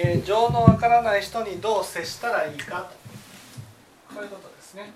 [0.00, 2.88] えー、情のわからない人にどう接したらいいか
[4.08, 4.92] とこういうことですね。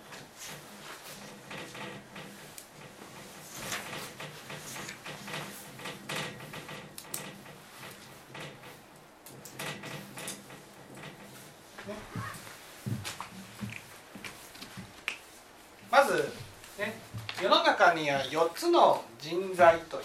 [15.91, 16.32] まず、
[16.79, 16.95] ね、
[17.43, 20.00] 世の中には4つの人材とい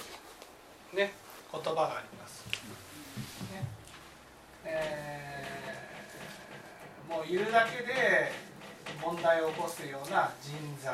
[0.92, 1.14] う、ね、
[1.52, 2.44] 言葉があります。
[3.54, 3.78] ね
[4.70, 8.32] えー、もういるだけで
[9.04, 10.94] 問題を起こすような人材。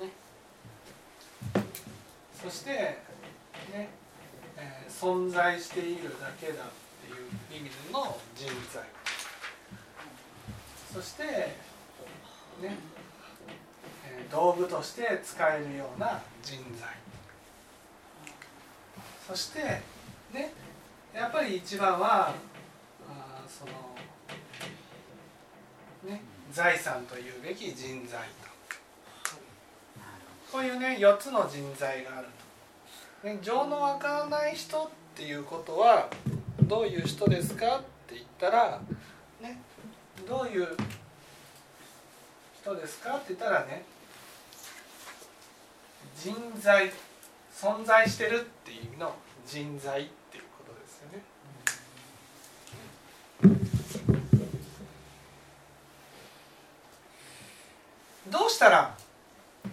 [0.00, 0.12] ね、
[2.42, 3.88] そして、ね
[4.56, 6.56] えー、存在しているだけだっ
[7.04, 8.82] ていう意味での人材。
[10.92, 12.76] そしてね、
[14.04, 16.88] え道具として使えるような人材
[19.26, 19.60] そして
[20.34, 20.52] ね
[21.14, 22.34] やっぱり一番は
[23.58, 23.72] その
[26.10, 28.52] ね財産というべき人材と
[30.50, 32.42] こういうね4つの人材があると。
[33.28, 36.08] ね、情のわからない人っていうことは
[36.64, 38.80] どういう人ですかって言ったら、
[39.40, 39.60] ね、
[40.28, 40.66] どういう
[42.60, 43.84] 人ですかって言ったらね
[46.18, 46.90] 人材
[47.54, 49.14] 存在してるっていう意味の
[49.46, 51.22] 人材っていうことですよね。
[58.32, 58.96] どうしたら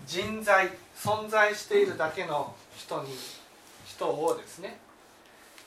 [0.06, 3.10] 人材存在しているだけの人に
[3.86, 4.78] 人をですね、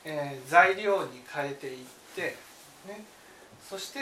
[0.05, 2.35] えー、材料に変えていって、
[2.87, 3.03] ね、
[3.67, 3.99] そして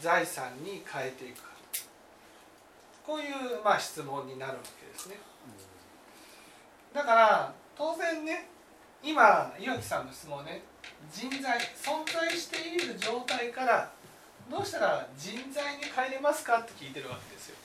[0.00, 1.52] 財産に変えていくか
[3.06, 5.16] こういうまあ質問になるわけですね。
[6.94, 8.48] だから当然ね
[9.02, 10.62] 今岩木さんの質問ね
[11.12, 13.90] 人材存在している状態から
[14.50, 17.56] どうしたら人材に変えれますかって聞いてるわけですよ。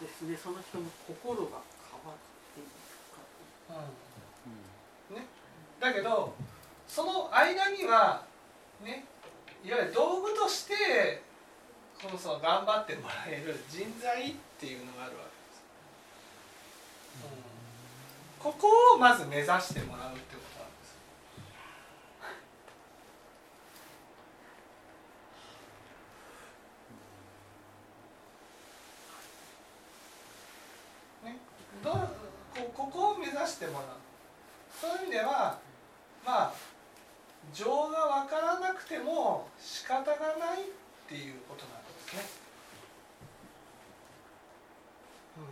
[0.00, 0.36] ですね。
[0.36, 1.58] その人の心が
[1.90, 2.18] 変わっ
[2.54, 3.80] ていくか、う
[5.12, 5.16] ん。
[5.16, 5.26] ね、
[5.80, 6.34] だけど
[6.86, 8.24] その間には
[8.84, 9.04] ね
[9.64, 11.22] いわゆる道具として
[12.00, 15.62] そもそも頑張ってもらえる人材っていうのがあるわけです、
[18.44, 20.94] うん、ここをまず目指してもらうってことなんです
[31.24, 31.36] ね、
[31.84, 33.88] どこここを目指してもらう
[34.80, 35.58] そういう意味では
[36.24, 36.54] まあ
[37.52, 37.74] 情が
[38.24, 40.06] 分からなくても仕方が
[40.38, 40.64] ないっ
[41.06, 42.22] ていうことなんですね。
[45.36, 45.42] うん、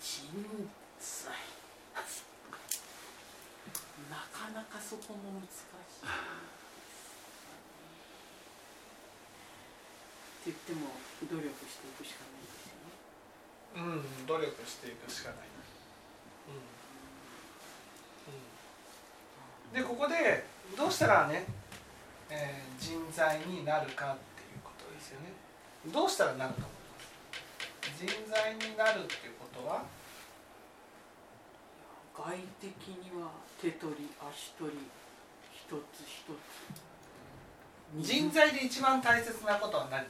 [0.00, 0.26] 人
[1.00, 1.34] 材
[4.08, 5.52] なかなかそこも難しい。
[10.40, 10.92] って言っても
[11.28, 12.75] 努力していくしかないです。
[13.76, 15.38] うん、努力していくしかない。
[19.76, 20.44] うん、うん、でここで
[20.76, 21.44] どうしたらね、
[22.30, 25.32] えー、人材になるかっていうことですよね。
[25.92, 26.76] どうしたらなると思いま
[27.96, 28.06] す？
[28.06, 29.84] 人材になるっていうことは
[32.16, 33.28] 外的には
[33.60, 34.78] 手取り足取り
[35.52, 36.24] 一つ一
[38.02, 38.08] つ。
[38.08, 40.04] 人材で一番大切なことは何？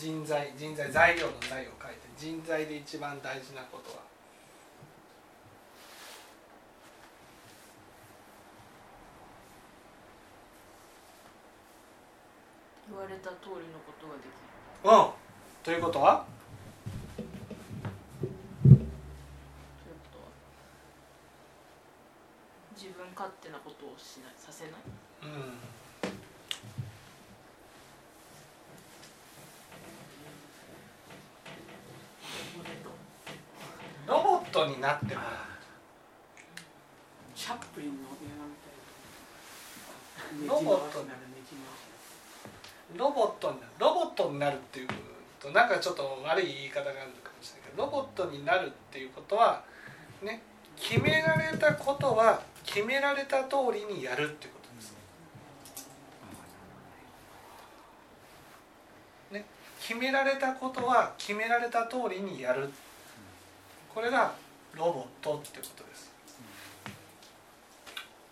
[0.00, 3.98] 人材人材材料の材を書いて人材で一番大事なことは。
[12.88, 14.30] 言われた通りのことができる。
[14.84, 15.10] うん。
[15.62, 16.24] ということは？
[22.74, 24.72] 自分勝手なことをしないさせない？
[25.24, 25.60] うん
[34.06, 35.30] ロボットになってもらう
[37.34, 41.20] チャップリンの映画みたいなロボットになる
[42.96, 44.88] ロボットにロボットになるっていう
[45.40, 49.62] となんかちょっと悪い言い方があるかもしれないけどロボットになるっていうことは
[50.22, 50.42] ね
[50.76, 54.94] 決められたことは決められた通りにやるっていうことです。
[59.32, 59.44] ね、
[59.80, 62.70] 決められたことは決められた通りにやる。
[63.94, 64.32] これが
[64.76, 66.10] ロボットってことです。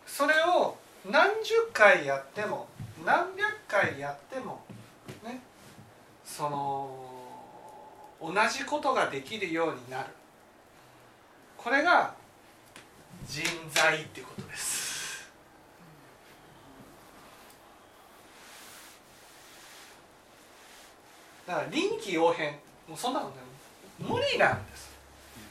[0.06, 0.76] それを
[1.08, 2.68] 何十回やっても
[3.04, 4.60] 何百回やっても
[5.24, 5.40] ね
[6.24, 6.90] その
[8.20, 10.06] 同じことができるようになる。
[11.56, 12.14] これが
[13.26, 15.28] 人材っていうことです。
[21.46, 22.52] だから臨機応変。
[22.88, 23.34] もうそんなのね
[23.98, 24.97] 無理なんです。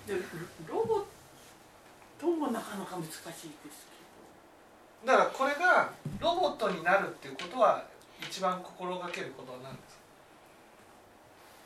[0.07, 0.13] で
[0.67, 1.03] ロボッ
[2.17, 3.45] トもなかなか難しいですけ
[5.05, 7.83] どだからこれがロボットになるっていうことは？
[8.21, 10.01] 一番心がけることは何ですか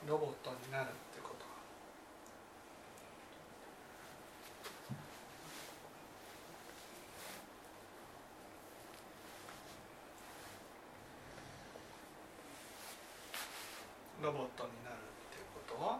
[0.08, 1.52] ロボットになるっていうことは
[14.24, 14.98] ロボットになるっ
[15.32, 16.00] ていうことは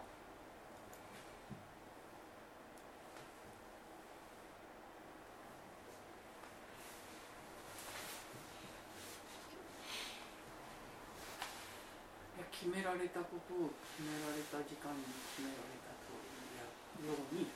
[12.38, 15.02] いや決められたことを決められた時間に
[15.34, 17.50] 決められた通りにやるように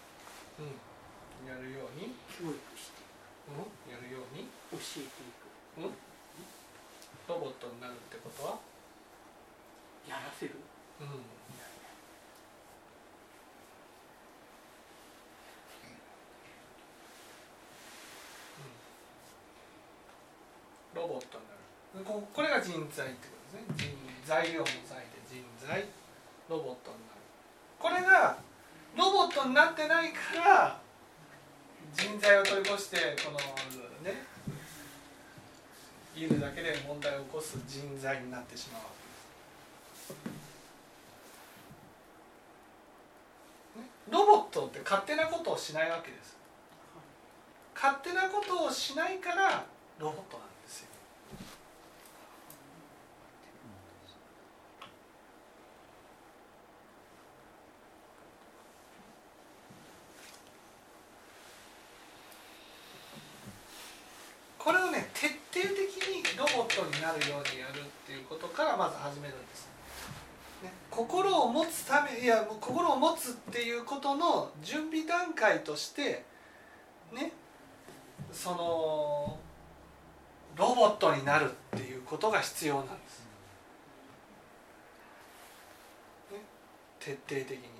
[0.58, 0.82] うん。
[1.46, 3.06] やるように、教育して
[3.54, 4.50] うん、やるように。
[4.74, 5.46] 教えていく。
[7.30, 8.58] ロボットになるってことは？
[10.10, 10.58] やらせる？
[11.00, 11.22] うん。
[20.96, 21.54] ロボットにな
[22.00, 22.04] る。
[22.04, 23.35] ここれが人材ってこと？
[23.46, 23.86] ですね人
[24.26, 25.84] 材料の材で人材
[26.48, 27.20] ロボットになる。
[27.78, 28.36] これが
[28.96, 30.80] ロボットになってないから
[31.94, 34.24] 人材を取り越してこのね
[36.14, 38.82] いるだけで問題を起こす人材になってしまう。
[38.82, 39.06] わけ
[40.14, 40.16] で
[43.94, 46.36] すロボットって勝手なことをしないわけです。
[47.74, 49.66] 勝手なことをしないから
[49.98, 50.88] ロボットなんですよ
[64.58, 69.68] これをね徹底的にロボットになるようにやるっていうことからまず始めるんです、
[70.64, 76.24] ね、心を持つためいや心を持つっていうことの準備段階として
[77.14, 77.30] ね
[78.32, 79.38] その
[80.56, 83.20] ロボットになるっていうことが必要なんです、
[86.32, 86.38] ね、
[86.98, 87.76] 徹底的に。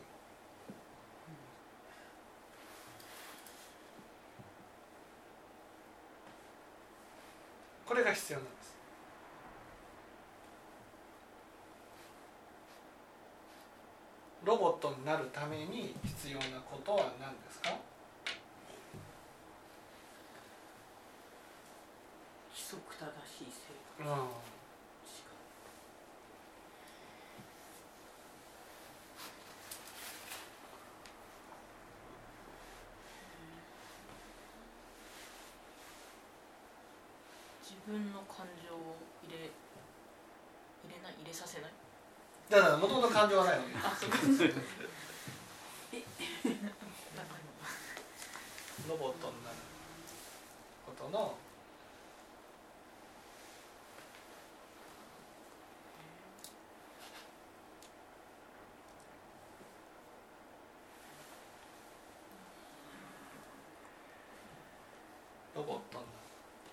[7.87, 8.56] これが必要なんです。
[14.47, 17.71] ロボットになるために必要なことは何ですか？
[22.55, 23.53] 規則正しい
[23.99, 24.09] 生うん。
[24.09, 24.17] 活
[25.11, 25.31] しか
[37.63, 38.97] 自分の感情を
[39.27, 39.51] 入れ
[40.87, 41.86] 入れない入れさせない？
[42.49, 43.75] だからもともと感情はないわけ。
[48.89, 49.57] ロボットになる
[50.87, 51.37] ことの
[65.57, 65.99] ロボット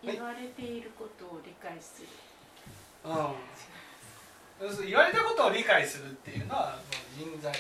[0.04, 2.08] に言われていることを理解する
[3.10, 3.22] なる。
[3.22, 3.83] うん
[4.62, 6.80] 要するに言われたことを理解するっていうのはもう
[7.20, 7.54] 人材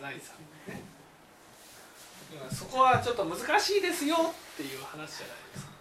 [0.00, 0.36] 財産
[0.68, 0.82] ね
[2.32, 4.78] 今そこはちょっと難しいですよっていう。
[4.84, 5.72] 話じゃないですか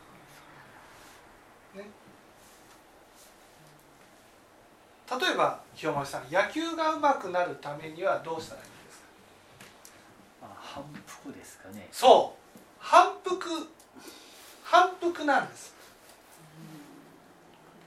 [1.78, 1.86] ね
[5.28, 9.06] 例えば清盛さん野球が上手くなるためにはどうしたらいいですか
[10.60, 11.88] 反復ですかね。
[11.92, 12.40] そう。
[12.80, 13.68] 反復。
[14.64, 15.74] 反復なんです。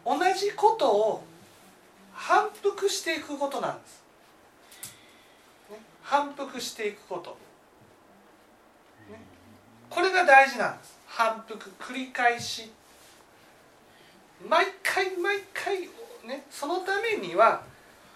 [0.05, 1.25] 同じことを
[2.19, 4.03] 反復していくことなんです、
[5.71, 7.39] ね、反復していくこと。
[9.11, 9.21] ね
[9.89, 10.99] これが大事なんです。
[11.07, 12.73] 反復繰り返し。
[14.49, 15.89] 毎回毎回
[16.27, 17.63] ねそのためには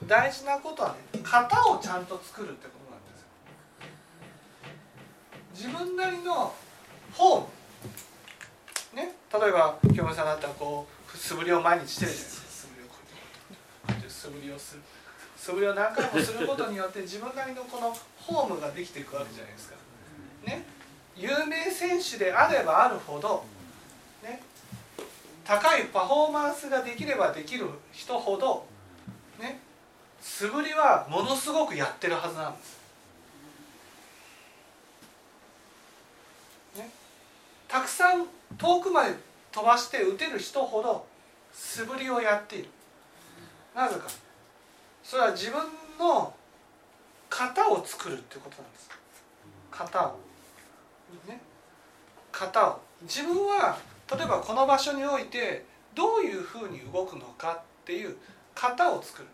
[0.06, 3.21] 大事なことはね型をちゃんと作るってことなんです
[5.68, 5.71] よ。
[5.71, 6.52] 自分なりの
[7.12, 7.47] フォーム。
[8.97, 12.97] ね例えば清盛さんだったらこう素振りを毎日してるじゃないですか素振りをこ
[13.88, 14.83] うやって素振りをする。
[15.37, 19.76] 素振りを何回もすることによって自分なりのこのフォームができていくわけじゃないですか。
[20.47, 20.64] ね。
[21.17, 23.45] 有名選手であればあるほど
[24.23, 24.41] ね。
[25.45, 28.64] 高いパフォーマンスができればできる人ほど
[29.41, 29.61] ね。
[30.21, 32.79] 素振りはものすごくやってるはずなんです、
[36.76, 36.88] ね、
[37.67, 38.26] たくさん
[38.57, 39.17] 遠くまで
[39.50, 41.05] 飛ばして打てる人ほど
[41.52, 42.69] 素振りをやっている。
[43.75, 44.07] なぜか。
[45.02, 45.61] それは自分
[45.99, 46.33] の
[47.31, 48.91] 型を作るっていうことなんです。
[49.71, 50.19] 型を。
[51.26, 51.41] ね。
[52.33, 52.81] 型を。
[53.02, 53.79] 自分は
[54.11, 55.64] 例えばこの場所において
[55.95, 58.17] どういうふうに動くのかっていう
[58.55, 59.29] 型を作る、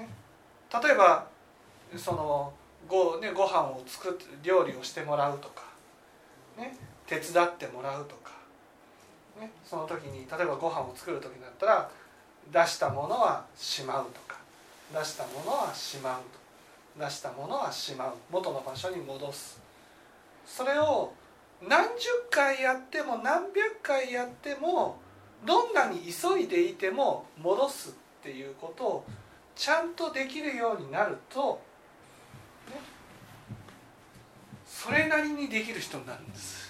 [0.00, 0.08] ね、
[0.82, 1.26] 例えば
[1.96, 2.52] その
[2.88, 5.62] ご,、ね、ご飯を作って料理をしてもらうとか、
[6.58, 6.76] ね、
[7.06, 8.32] 手伝ってもらうとか、
[9.40, 11.90] ね、その時に例えばご飯を作る時だったら
[12.52, 14.38] 出したものはしまうとか。
[14.92, 16.22] 出したものはしまう
[16.98, 17.04] と。
[17.04, 18.14] 出したものはしまう。
[18.30, 19.60] 元の場所に戻す。
[20.46, 21.12] それを
[21.62, 24.96] 何十回やっても何百回やっても
[25.44, 29.04] どんなに急いでいても戻すっていうことを
[29.56, 31.60] ちゃんとできるようになると、
[32.68, 32.80] ね、
[34.66, 36.63] それなりにできる人になるんです。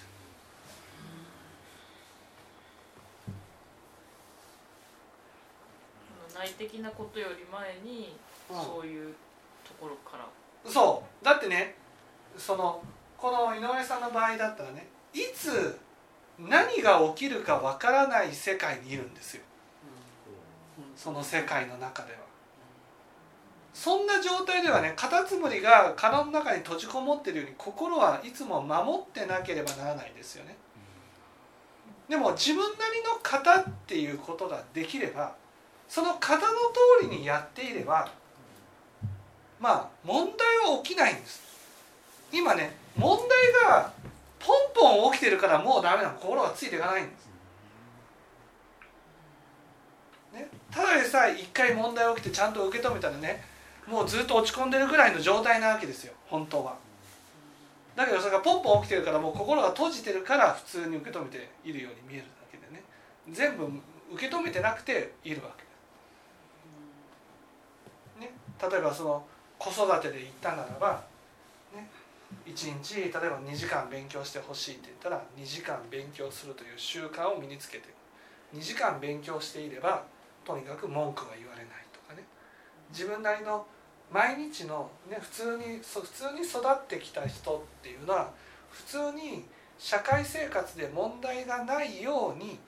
[6.45, 8.15] 内的なことより前に、
[8.49, 9.13] そういう
[9.63, 10.25] ところから。
[10.71, 11.25] そう。
[11.25, 11.75] だってね
[12.37, 12.81] その
[13.17, 15.79] この井上さんの場合だったらねいつ
[16.37, 19.43] 何が起きるかわからない世界にいるんですよ。
[20.95, 22.19] その世界の中では。
[23.73, 30.55] そんな状態ではねカタツムリが殻の中に閉じこもってるように心はいつも守ってなければならないですよね。
[32.07, 35.35] でも自分なりの型っていうことができれば
[35.87, 36.49] その型の通
[37.03, 38.09] りにやっていれば
[39.59, 41.41] まあ問題は起きないんです。
[42.31, 43.91] 今ね問題が
[44.39, 46.17] ポンポン起きてるからもうダメなの。
[46.17, 47.25] 心がついていかないんです、
[50.33, 53.43] ね、ただでさえ一回問題起きてちゃんと受け止めたらね
[53.87, 56.13] もうずっと落ち込んでるぐらいの状態なわけですよ。
[56.27, 56.75] 本当は。
[57.95, 62.83] だけどそれがポンポン起きてるからもう心が閉じてるから普通に受け止めているように見えるだけでね。
[63.31, 63.65] 全部
[64.13, 65.63] 受け止めてなくているわけ。
[65.63, 65.74] です、
[68.61, 69.25] 例えばその
[69.57, 71.03] 子育てで言ったならば
[72.45, 77.89] 1日例えば2時間勉強してほしいって言ったら2時間勉強するという習慣を身につけて
[78.55, 80.03] 2時間勉強していれば
[80.45, 82.23] とにかく文句が言われないとかね。
[82.91, 83.65] 自分なりの
[84.11, 88.31] 毎日の、ね、普通に普通に育ってきた人っていうのは
[88.69, 89.45] 普通に
[89.79, 92.59] 社会生活で問題がないように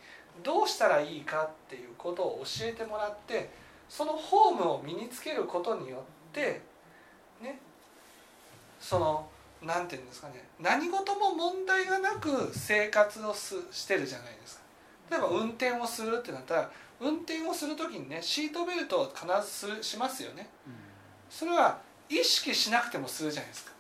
[0.44, 3.50] どうしたらいいかっていうことを教えてもらって
[3.90, 6.62] そのホームを身につけることによって
[7.42, 7.60] ね
[8.80, 9.28] その
[9.62, 14.64] 何て言うんですかね何事も問題がなく生活をすしてるじゃないですか。
[15.10, 20.50] 例えば運転をするってなったら運転をする時にねシートベルトを必ずするしますよね、
[21.30, 21.80] それは
[22.10, 23.72] 意識しなくてもするじゃないですか、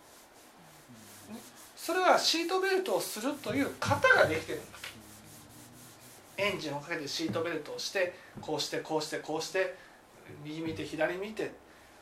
[1.34, 1.40] ね、
[1.76, 4.78] それはシートベルトをするという型ができてるんです。
[6.38, 9.76] エンジンをかけてシートベルトをしてこうしてこうしてこうして
[10.44, 11.52] 右見て左見て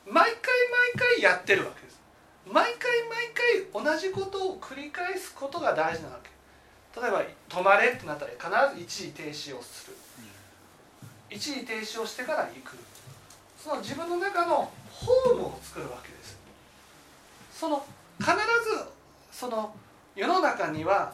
[0.06, 0.54] 毎回
[0.94, 2.00] 毎回やってるわけです。
[2.46, 6.30] 毎回毎回同じことを繰り返すことが大事なわけ。
[7.02, 9.98] 例えば止まれってなったら必ず一時停止をする。
[11.30, 12.78] 一時停止をしてから行く。
[13.58, 16.38] その自分の中のホームを作るわけです。
[17.52, 17.84] その
[18.20, 18.38] 必ず
[19.32, 19.76] その
[20.16, 21.14] 世の中には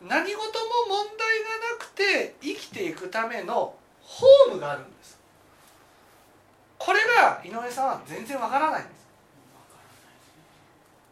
[0.00, 0.44] 何事も
[0.88, 5.18] 問題がなくて生きていくためのホームがあるんです
[6.84, 9.06] これが井上さんは全然わからないんです。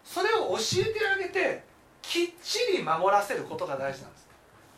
[0.05, 1.62] それを教えてあげて
[2.03, 4.29] きっちり守らせることが大事なんです。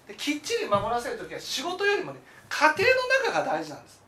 [0.08, 2.20] できっちり守らせる時は仕事よりもね
[2.50, 4.02] 家庭の中が大事なんです。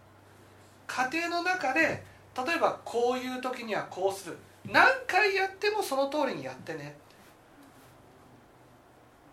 [0.87, 4.37] 家庭の中で例えばこういう時にはこうする。
[4.71, 6.97] 何回やってもその通りにやってね。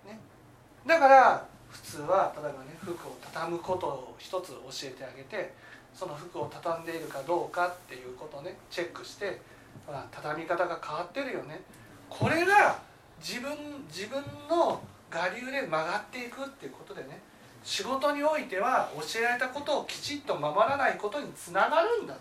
[0.06, 0.18] ね。
[0.88, 4.56] だから普通は例えばね服を畳むことを一つ教
[4.86, 5.54] えてあげて
[5.94, 8.58] その服を畳んでいるかどうかっていうことをね。
[8.70, 9.42] チェックして
[9.86, 11.62] ほら畳み方が変わってるよね。
[12.10, 12.80] これが
[13.20, 13.52] 自分
[13.88, 14.82] 自分の
[15.14, 17.22] 我流で曲がっていくっていうことでね。
[17.64, 22.20] 仕事においては教えられたことをきちっと守らないことにつながるんだと。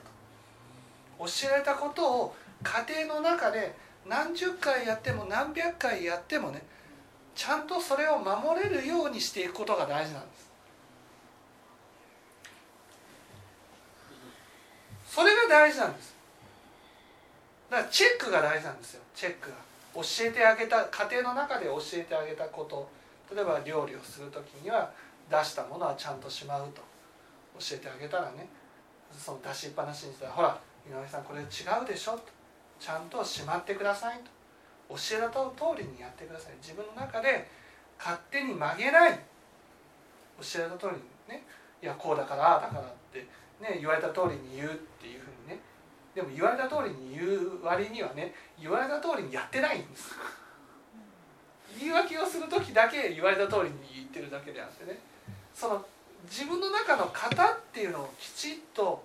[1.21, 3.75] 教えられたことを家庭の中で
[4.07, 6.63] 何十回やっても何百回やってもね
[7.35, 10.50] ちゃんとそれを守れるようにしていくことが大事なんです。
[15.21, 16.15] それが大事なんです。
[17.71, 19.03] だからチェックが大事なんですよ。
[19.15, 19.57] チェックが
[19.95, 22.89] 教えてあげた家庭の中で教えてあげたこと。
[23.35, 24.91] 例えば料理をする時には
[25.29, 26.81] 出したものはちゃんとしまうと。
[27.59, 28.49] 教えてあげたらね
[29.13, 30.59] その出しっぱなしにしたらほら
[30.89, 32.21] 井上さんこれ違うでしょと。
[32.81, 34.21] ちゃんとしまってください
[34.89, 34.97] と。
[34.97, 36.55] 教えた通りにやってください。
[36.63, 37.47] 自分の中で
[37.99, 39.21] 勝手に曲げない。
[40.41, 41.45] 教えた通りにね。
[41.83, 43.27] いやこうだからああだからって
[43.61, 45.61] ね言われた通りに言うっていうふうにね。
[46.15, 50.15] でも言われた通りに言う割にはね言われた通りにやってないんです。
[51.79, 54.99] 言い訳をする時だけ言われた通りに言ってるだけであってね。
[55.55, 55.85] その
[56.25, 59.05] 自分の中の型っていうのをきちっと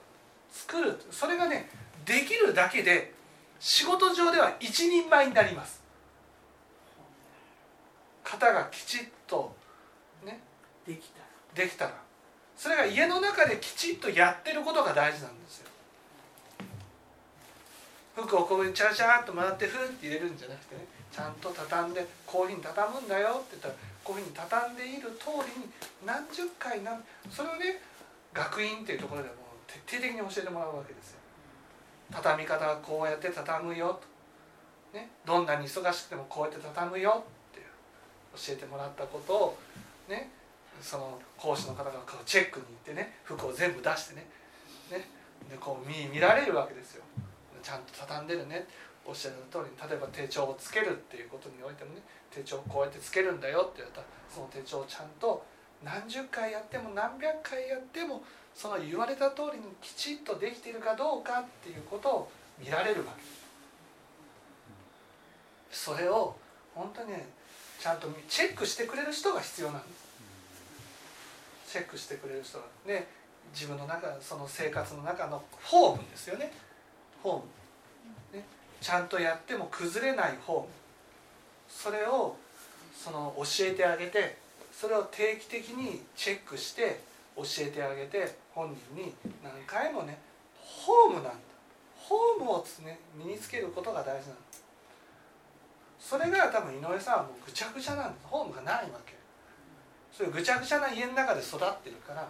[0.51, 0.99] 作る。
[1.11, 1.69] それがね
[2.05, 3.13] できるだけで
[3.59, 5.83] 仕事上では一人前になります。
[8.23, 9.55] 型がきちっと
[10.25, 10.41] ね
[10.87, 11.25] できたら。
[11.53, 12.04] できたら
[12.57, 15.69] それが家の中できちっとやってることが大事なんですよ。
[18.15, 25.67] 服をこういうチャラチャラっと回ってふって入れるんじゃなくてねちゃんと畳んでこういうふうに畳むんだよって言ったらこういうふうに畳んでいる通りに
[26.05, 27.81] 何十回何それをね
[28.33, 29.35] 学院っていうところでも
[29.67, 31.19] 徹底的に教えてもらうわけですよ。
[32.11, 33.99] 畳み方はこうやって畳むよ。
[34.93, 37.61] と、ね、どんなに忙しくてもこうやって畳むよって
[38.35, 39.57] 教えてもらったことを
[40.07, 40.29] ね
[40.81, 44.27] その講師の方がこうチェックに行ってね服を全部出してね
[44.91, 45.07] ね
[45.49, 47.03] でこう見見られるわけですよ。
[47.61, 48.67] ちゃんと畳んでるね。
[49.07, 52.01] おっしゃる通りに例えば手帳をつけるっていうことにおいてもね
[52.31, 55.45] 手帳をこうやってつけるんだよって言ったらその手帳をちゃんと
[55.83, 58.23] 何十回やっても何百回やっても
[58.55, 63.21] その言われた通りにきちっとできているかどうかっていうことを見られるわけ。
[65.69, 66.35] それを
[66.73, 67.27] 本当にね
[67.79, 70.04] ちゃんとチェックしてくれる人が必要なんです。
[71.75, 73.05] チェックしてくれる人がね
[73.53, 76.49] 自分の中その生活の中のフォームですよね。
[77.21, 78.45] フォーム、ね、
[78.79, 80.67] ちゃんとやっても崩れないフォーム。
[81.67, 82.37] それを
[82.95, 84.37] その教えてあげて
[84.71, 87.01] それを定期的にチェックして
[87.35, 89.13] 教えてあげて本人に
[89.43, 90.17] 何回もね
[90.55, 91.31] ホームなんだ。
[91.97, 94.41] ホームを、ね、身につけることが大事なんだ。
[95.99, 99.14] それが多分井上さんはもうぐちゃぐちゃなんですホームがないわけ。
[100.17, 102.27] そういうぐちゃぐちゃな家の中で育ってるから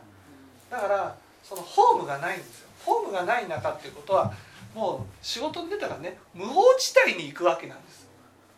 [0.72, 2.70] だからそのホームがないんですよ。
[2.84, 4.34] ホームがない中っていうことは
[4.74, 8.08] もう仕事に出たらね無法地帯に行くわけなんです。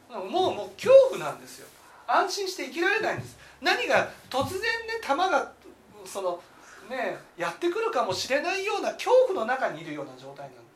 [0.09, 1.67] もうもう恐怖なんですよ。
[2.07, 3.37] 安心して生きられないんです。
[3.61, 4.67] 何が突然ね
[5.05, 5.51] 弾が
[6.05, 6.41] その
[6.89, 10.67] ねやってくるかもしれないような恐怖の中にいるような状態なんです。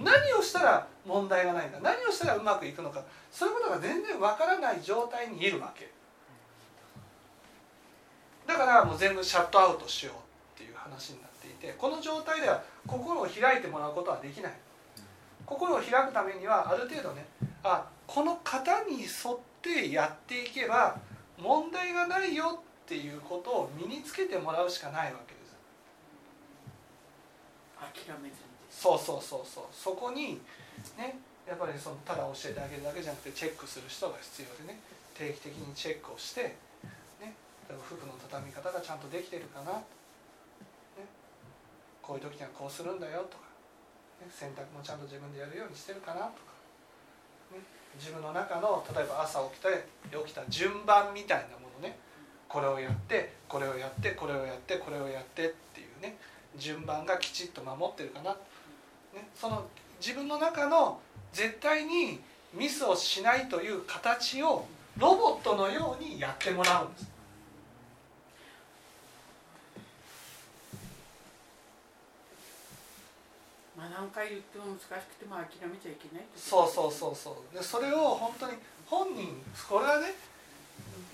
[0.00, 5.90] 何をしたら問題がないんだ何をしたらうまくいくのかそういうことが全然わからない状態にいるわけ。
[8.46, 14.52] だからもう全部シャットアウトしようっていう話になっていてこの状態では心を開いてもらうことはできない。
[15.46, 17.26] 心を開くためにはある程度ね
[17.62, 20.98] あこの型に沿ってやっていけば
[21.38, 25.54] 問題がないよっていうことを身につけてもらうしかないわけです。
[28.06, 29.64] 諦めずにそうそうそうそう。
[29.72, 30.40] そこに
[30.96, 34.80] ねやっぱりそのただ教えてあげるだけじゃなくてチェックする人が必要でね
[35.14, 36.56] 定期的にチェックをして、ね、
[37.74, 39.82] 例えば服の畳み方がちゃんとできてるかな、ね、
[42.00, 43.50] こういう時にはこうするんだよとか、
[44.22, 46.54] ね、洗濯もちゃんと自分でやるようにしてるかなとか、
[47.50, 47.58] ね、
[47.98, 51.98] 自分の中の例えば朝起きて起きた順番みたいなものね。
[52.46, 56.16] これをやってこれをやってこれをやってこれをやってっていうね。
[56.56, 59.66] 順番がきちっと守ってるかな、ね、その
[60.00, 61.00] 自分の中の
[61.32, 62.20] 絶対に
[62.52, 64.64] ミスをしないという形を
[64.96, 67.13] ロボットのようにやってもらうんです。
[73.94, 77.54] 何回言っても難しくても諦めちゃいけないそうそうそうそう。
[77.54, 80.18] でそれを本当に本人これはね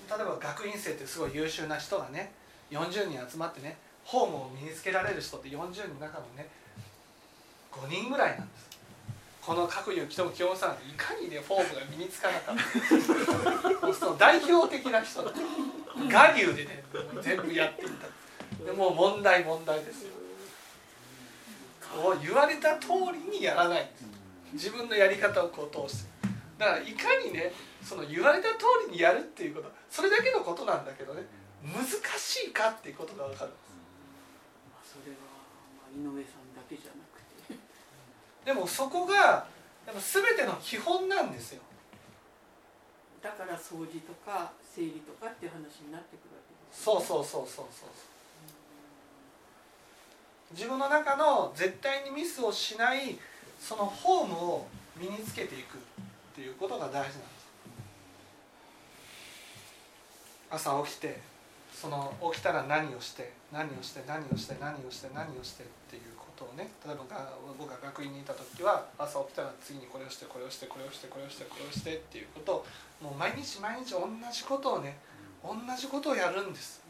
[0.08, 2.32] 例えば学院生ってすごい優秀な人がね
[2.70, 6.48] 40人集まってねホームを身につけられる人って40人の中のね
[7.70, 8.70] 5人ぐらいなんです。
[9.44, 13.92] この各有北も清さんいかにねフォームが身につかなかった。
[13.92, 15.22] その代表的な人。
[15.22, 16.82] 我流でね
[17.20, 18.64] 全部やっていった。
[18.64, 20.19] でもう問題問題ですよ。
[22.22, 23.84] 言われた通りにやらない。
[23.84, 24.04] んです
[24.52, 26.10] 自分のやり方をこう通して
[26.58, 31.22] だからいかにねその言われた通りにやるっていうことそれだけのことなんだけどね
[31.62, 33.50] 難しいかっていうことが分かる。
[33.50, 33.70] んです
[34.72, 35.18] まあそれは、
[35.76, 37.54] まあ、井上さんだけじゃなくて。
[38.44, 39.46] でもそこが
[39.84, 41.62] でも全ての基本なんですよ。
[43.22, 47.88] だから掃除とか整理とかっていう話になってくるわけですそうそうそうそうそう
[50.52, 53.18] 自分の中の絶対にミスをしない
[53.58, 55.80] そのフォームを身につけていくっ
[56.34, 57.20] ていうことが大事なんです
[60.50, 61.20] 朝起きて
[61.72, 67.04] その起きたら何をして何をして何をして何をして何をしてっていうことをね例えば
[67.56, 72.66] 僕が学院にいた時は朝起きたら次にこれをしてこれをしてこれをしてこれをしてこれをしてっていうことを
[73.00, 74.98] もう毎日毎日同じことをね
[75.44, 76.82] 同じことをやるんです。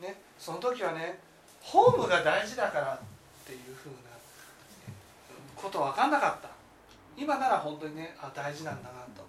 [0.00, 1.18] ね、その時はね
[1.66, 2.98] ホームが大事だからっ
[3.44, 3.94] ていうふうな
[5.56, 6.48] こと分かんなかった。
[7.16, 9.22] 今なら本当にねあ大事なんだなと、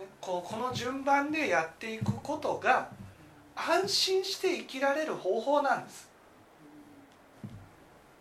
[0.00, 2.88] ね、こうこの順番でやっていくことが
[3.54, 6.08] 安心して生きられる方法なんです。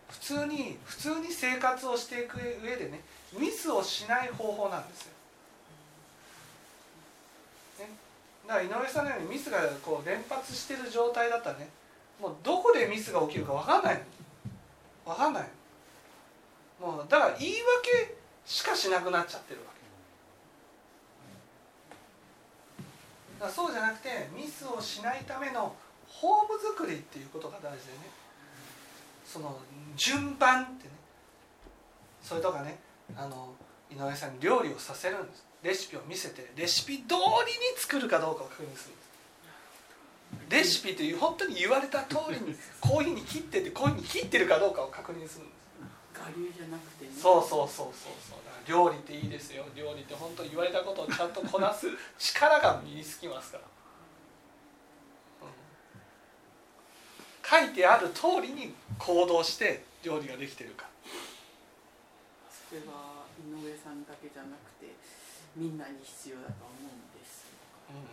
[0.10, 3.02] 普通に普通に生活をしていく上でね
[3.40, 5.12] ミスをしない方法なんですよ、
[7.80, 7.90] ね、
[8.48, 11.70] だから井上さんのようにミスがこう連発してる状態だったらね
[12.20, 14.02] もうどこでミスが起きるか分かんない
[15.06, 15.48] 分かんない
[16.82, 19.68] もうだから言い訳しかしなくなっちゃってるわ
[23.40, 23.46] け。
[23.46, 25.76] だそうじゃなくてミスをしないための
[26.08, 28.00] ホーム作りっていうことが大事でね。
[29.26, 29.60] その
[29.96, 30.92] 順番ってね。
[32.24, 32.80] それとかね
[33.16, 33.54] あの
[33.92, 35.46] 井上さんに料理をさせるんです。
[35.64, 37.20] レシピを見せてレシピ通りに
[37.78, 39.07] 作るかどうかを確認するんです。
[40.50, 45.58] レシピという本当に言われた通りに こういうふうに切っててこういうふうに切ってるかどうかを確認するんです
[46.18, 47.12] 我流じゃなくてね。
[47.14, 48.40] そうそうそうそうそう。
[48.68, 49.64] 料理っていいですよ。
[49.76, 51.88] 料理って本当に言われたことをちゃんとこなす
[52.18, 53.64] 力が身につきますから、
[57.56, 57.66] うん。
[57.66, 60.88] 書いてある通りに行動して料理ができてるか。
[62.70, 64.92] それは井上さんだけじゃなくて
[65.56, 67.46] みんなに必要だと思うんです。
[67.90, 68.04] うんうん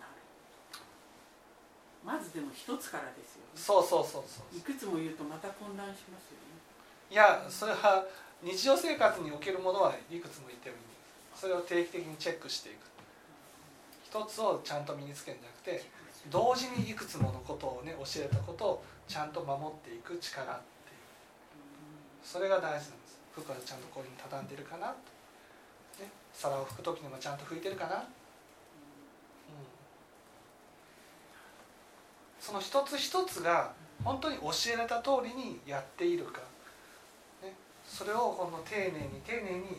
[0.00, 0.16] なる
[0.72, 0.84] ほど
[2.04, 3.50] まずでも一つからですよね。
[3.54, 4.56] そうそうそうそう。
[4.56, 6.58] いくつも言うとまた混乱しますよね。
[7.10, 8.04] いやそれは
[8.42, 10.94] 日常生活におけるものはいくつも言ってもいいんで
[11.36, 11.40] す。
[11.42, 12.90] それを定期的にチェックしていく
[14.04, 15.84] 一つをちゃんと身につけるんじゃなくて
[16.30, 21.00] 同時にいくつものことをね教えたことをちゃんと守っていく力っていう。
[22.22, 23.20] それが大事なんです。
[23.32, 24.92] 服はちゃんとこういうふうに畳んでるかなと、
[26.04, 28.02] ね、皿を拭く時にもちゃんと拭いてるかな、うん、
[32.42, 33.70] その一つ一つが
[34.02, 36.40] 本当に教えられた通りにやっているか、
[37.40, 37.54] ね、
[37.86, 39.78] それをこの丁寧に丁寧に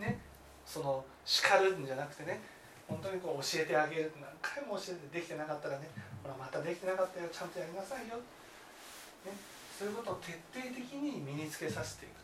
[0.00, 0.18] ね
[0.64, 2.40] その叱るんじゃなくてね
[2.88, 5.90] 本当にこう教えてあげる何回も教えてできてなかったらね
[6.22, 9.36] ほらまたできてなかったよちゃんとやりなさいよ、ね、
[9.78, 12.20] そういうことを徹底的に身につけさせていくと。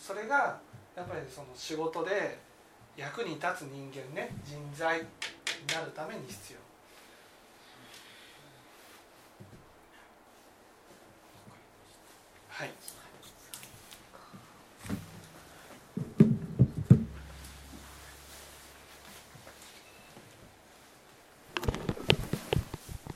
[0.00, 0.56] それが
[0.96, 2.38] やっぱりその仕事で
[2.96, 5.04] 役に立つ人間ね人材に
[5.68, 6.59] なるために必要。